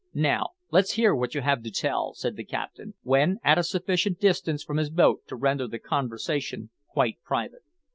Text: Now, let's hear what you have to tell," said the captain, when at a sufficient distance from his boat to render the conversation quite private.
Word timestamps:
Now, 0.15 0.53
let's 0.71 0.93
hear 0.93 1.13
what 1.13 1.35
you 1.35 1.41
have 1.41 1.61
to 1.61 1.69
tell," 1.69 2.15
said 2.15 2.35
the 2.35 2.43
captain, 2.43 2.95
when 3.03 3.37
at 3.43 3.59
a 3.59 3.63
sufficient 3.63 4.19
distance 4.19 4.63
from 4.63 4.77
his 4.77 4.89
boat 4.89 5.21
to 5.27 5.35
render 5.35 5.67
the 5.67 5.77
conversation 5.77 6.71
quite 6.89 7.19
private. 7.23 7.61